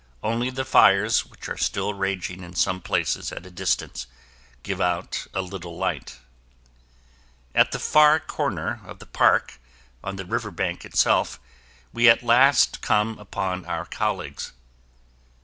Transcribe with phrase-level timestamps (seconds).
[0.23, 4.07] Only the fires, which are still raging in some places at a distance,
[4.63, 6.17] give out a little light.
[7.53, 9.59] At the far corner of the park,
[10.03, 11.39] on the river bank itself,
[11.93, 14.53] we at last come upon our colleagues.